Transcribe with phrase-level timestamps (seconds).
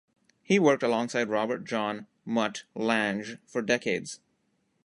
[0.41, 4.19] He worked alongside Robert John "Mutt" Lange for decades.